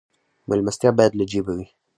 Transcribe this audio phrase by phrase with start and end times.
[0.47, 1.67] میلمستیا باید له جیبه وي